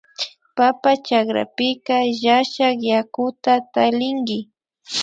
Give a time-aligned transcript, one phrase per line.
[0.57, 4.39] Papa chakrapika llashak yakuta tallinki